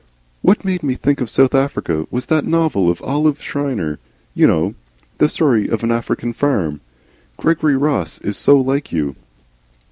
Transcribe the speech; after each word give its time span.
"What 0.41 0.65
made 0.65 0.81
me 0.81 0.95
think 0.95 1.21
of 1.21 1.29
South 1.29 1.53
Africa 1.53 2.07
was 2.09 2.25
that 2.25 2.43
novel 2.43 2.89
of 2.89 3.03
Olive 3.03 3.39
Schreiner's, 3.39 3.99
you 4.33 4.47
know 4.47 4.73
'The 5.19 5.29
Story 5.29 5.67
of 5.67 5.83
an 5.83 5.91
African 5.91 6.33
Farm.' 6.33 6.81
Gregory 7.37 7.77
Rose 7.77 8.17
is 8.23 8.35
so 8.35 8.59
like 8.59 8.91
you." 8.91 9.15